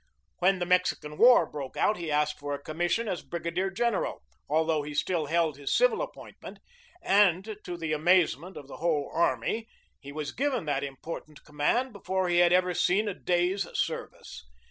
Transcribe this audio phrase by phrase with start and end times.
[0.39, 4.81] When the Mexican war broke out he asked for a commission as brigadier general, although
[4.81, 6.57] he still held his civil appointment,
[7.03, 9.67] and, to the amazement of the whole army,
[9.99, 14.43] he was given that important command before he had ever seen a day's service.